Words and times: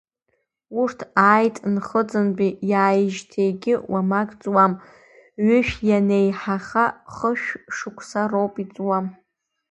Урҭ 0.81 0.99
ааит 1.27 1.55
Нхыҵынтәи, 1.73 2.51
иааижьҭегьы 2.71 3.73
уамак 3.91 4.29
ҵуам, 4.41 4.73
ҩышә 5.45 5.75
ианеиҳаха 5.89 6.85
хышә 7.13 7.49
шықәса 7.75 8.21
роуп 8.31 8.55
иҵуа. 8.63 8.99